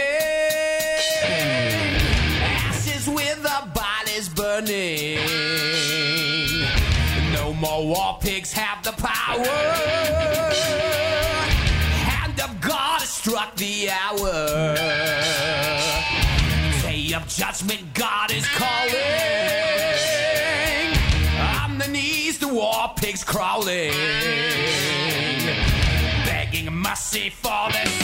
ashes 2.44 3.08
with 3.10 3.42
the 3.42 3.68
bodies 3.74 4.30
burning. 4.30 5.18
No 7.34 7.54
more 7.54 7.88
war 7.88 8.20
pigs 8.22 8.54
have 8.54 8.84
the 8.84 8.92
power. 8.92 9.46
Hand 12.06 12.40
of 12.40 12.62
God 12.62 13.00
has 13.00 13.10
struck 13.10 13.56
the 13.56 13.90
hour. 13.90 14.76
Day 16.84 17.14
of 17.16 17.28
judgment, 17.28 17.82
God 17.96 18.32
is 18.32 18.46
calling. 18.50 18.94
On 21.64 21.80
the 21.80 21.88
knees, 21.88 22.38
the 22.38 22.48
war 22.48 22.94
pigs 22.96 23.24
crawling 23.24 23.94
begging 26.28 26.74
mercy 26.74 27.30
for 27.30 27.72
their 27.72 27.97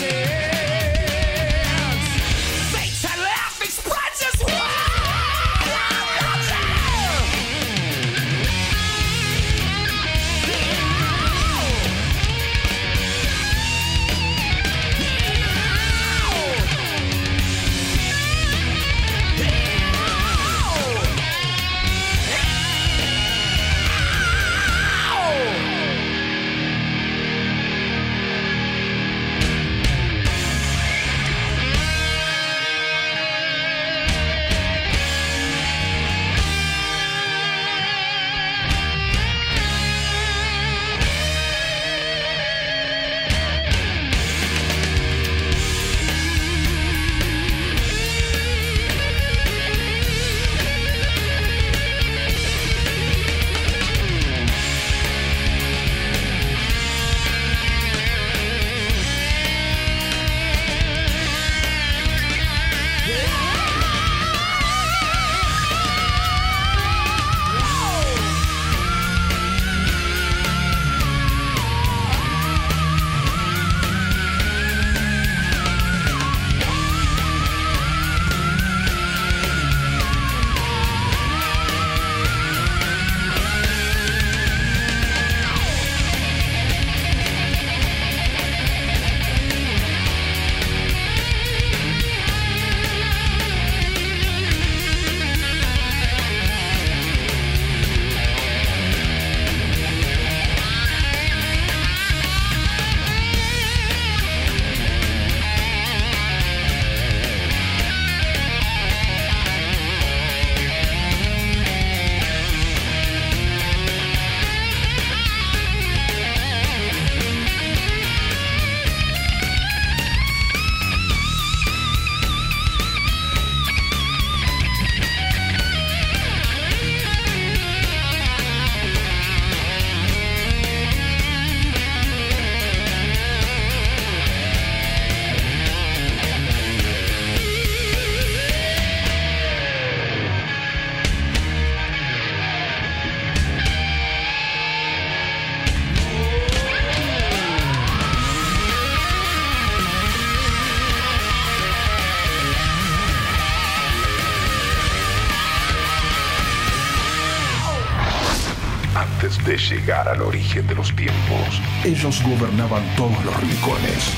llegar 159.73 160.07
al 160.07 160.21
origen 160.21 160.67
de 160.67 160.75
los 160.75 160.95
tiempos, 160.95 161.61
ellos 161.83 162.21
gobernaban 162.23 162.83
todos 162.95 163.23
los 163.25 163.35
rincones. 163.39 164.13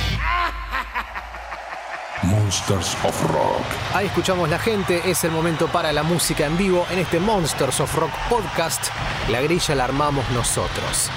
Monsters 2.23 2.97
of 3.03 3.31
Rock. 3.31 3.63
Ahí 3.93 4.07
escuchamos 4.07 4.49
la 4.49 4.59
gente, 4.59 5.09
es 5.09 5.23
el 5.23 5.31
momento 5.31 5.67
para 5.67 5.93
la 5.93 6.03
música 6.03 6.45
en 6.45 6.57
vivo 6.57 6.85
en 6.91 6.99
este 6.99 7.19
Monsters 7.19 7.79
of 7.79 7.95
Rock 7.95 8.11
podcast. 8.29 8.87
La 9.29 9.41
grilla 9.41 9.75
la 9.75 9.85
armamos 9.85 10.29
nosotros. 10.31 11.09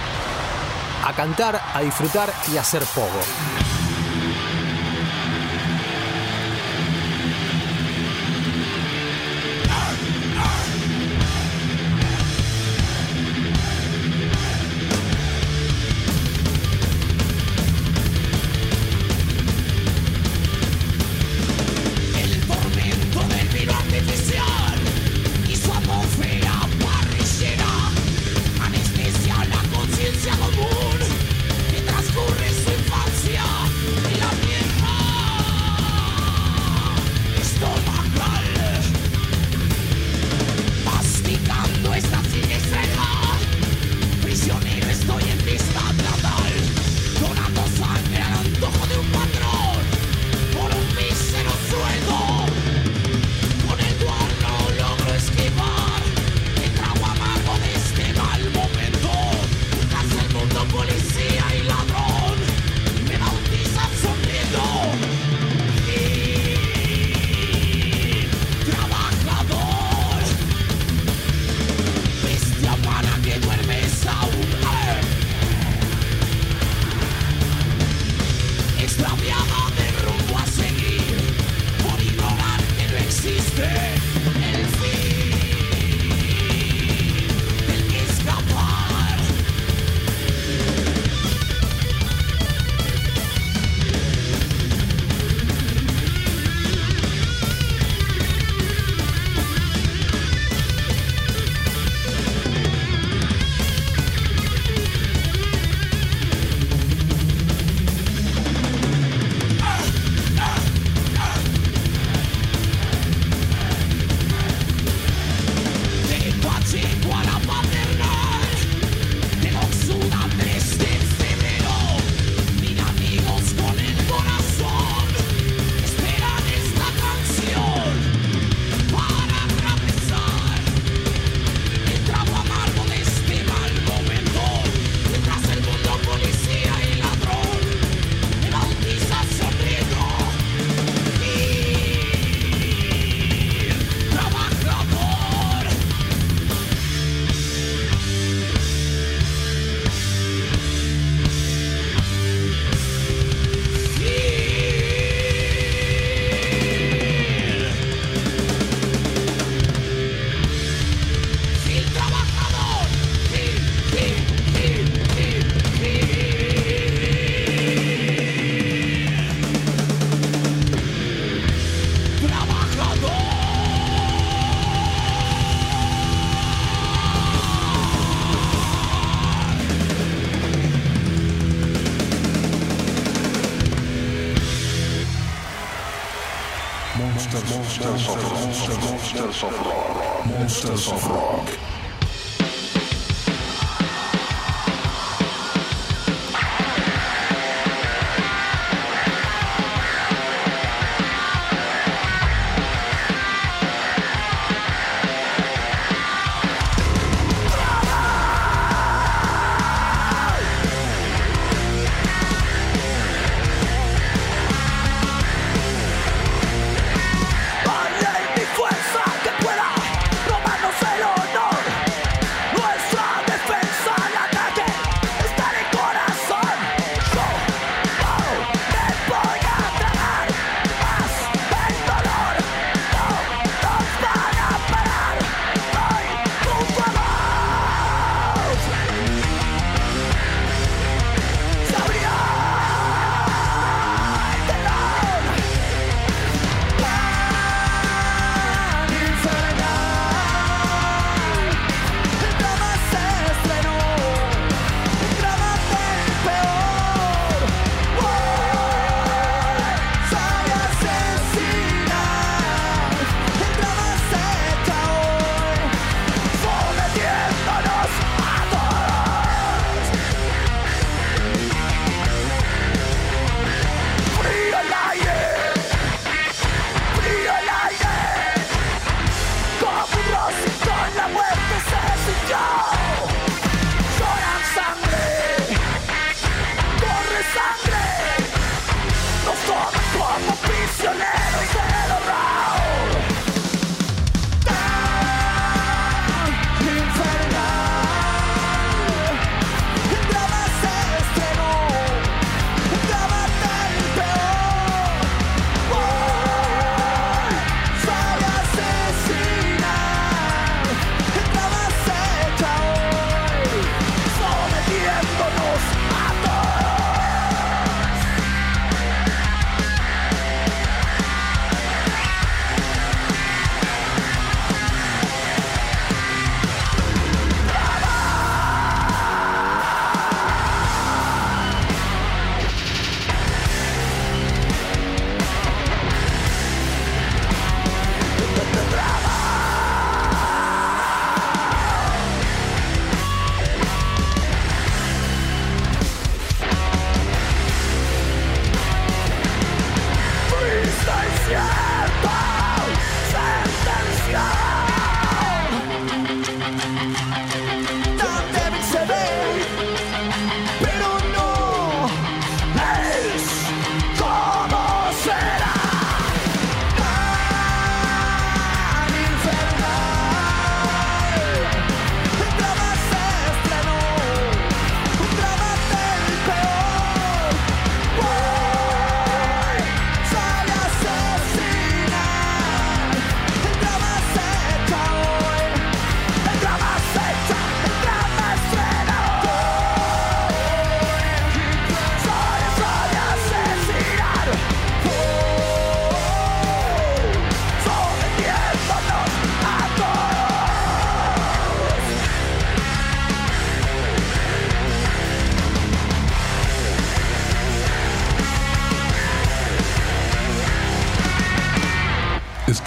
A 1.05 1.12
cantar, 1.15 1.60
a 1.74 1.81
disfrutar 1.81 2.32
y 2.52 2.59
a 2.59 2.60
hacer 2.60 2.82
pogo. 2.94 3.57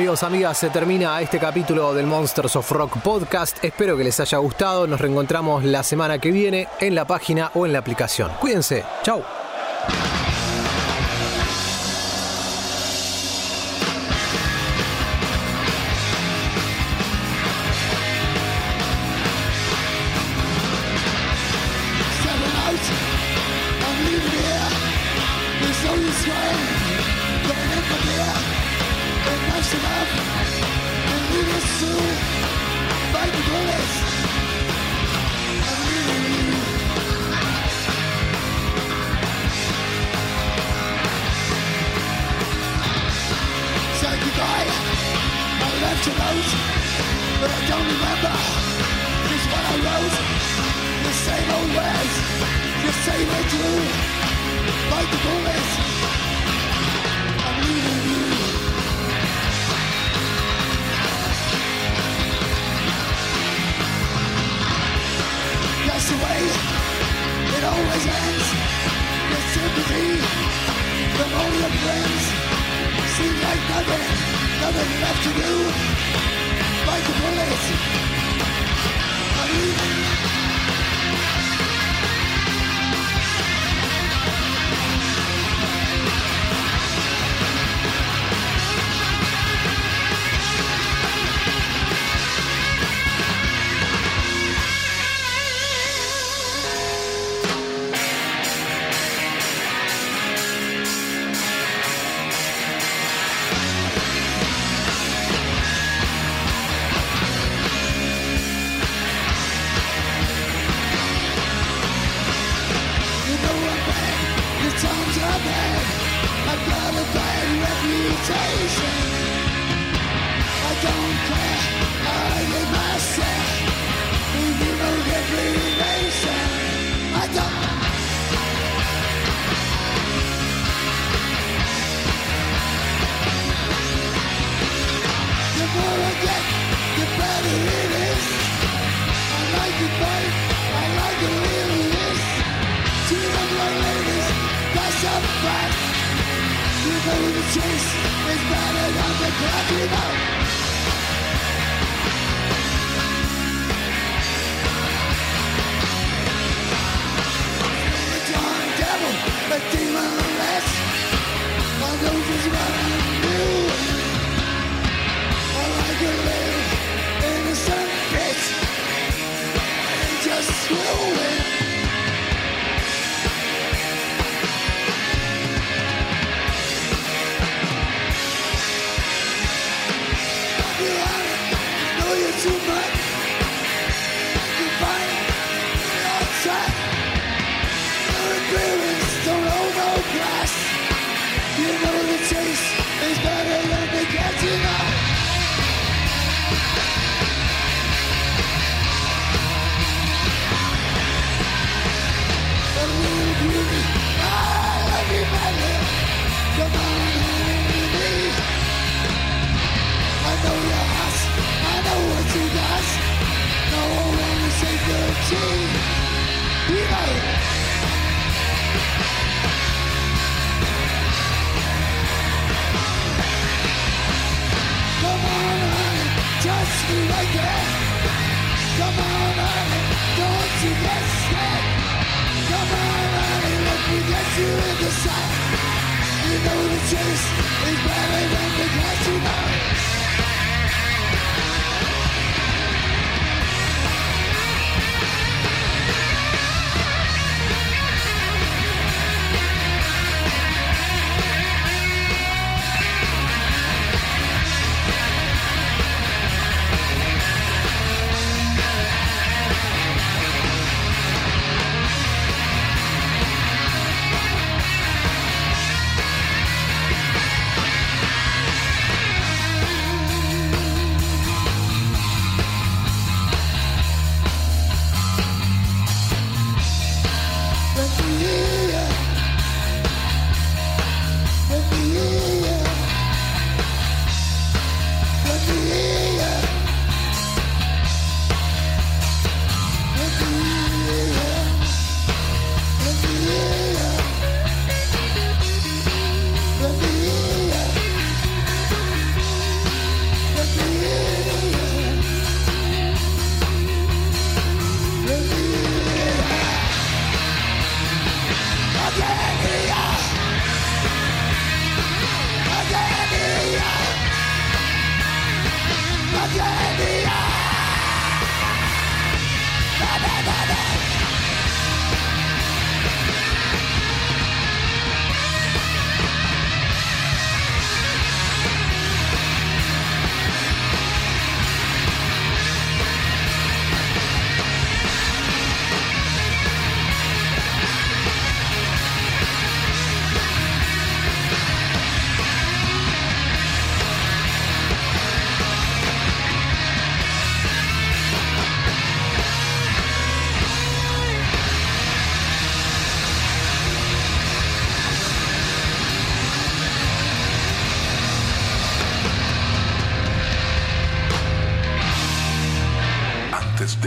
amigos, 0.00 0.22
amigas, 0.22 0.56
se 0.56 0.70
termina 0.70 1.20
este 1.20 1.38
capítulo 1.38 1.92
del 1.92 2.06
Monsters 2.06 2.56
of 2.56 2.70
Rock 2.70 3.02
podcast. 3.02 3.62
Espero 3.62 3.98
que 3.98 4.04
les 4.04 4.18
haya 4.18 4.38
gustado. 4.38 4.86
Nos 4.86 4.98
reencontramos 4.98 5.62
la 5.62 5.82
semana 5.82 6.18
que 6.18 6.30
viene 6.30 6.68
en 6.80 6.94
la 6.94 7.04
página 7.04 7.50
o 7.52 7.66
en 7.66 7.74
la 7.74 7.80
aplicación. 7.80 8.32
Cuídense. 8.40 8.82
Chao. 9.02 9.22